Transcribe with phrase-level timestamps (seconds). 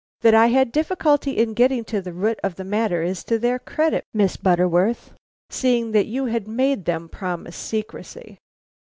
[0.21, 3.59] That I had difficulty in getting to the root of the matter is to their
[3.59, 5.13] credit, Miss Butterworth,
[5.51, 8.39] seeing that you had made them promise secrecy."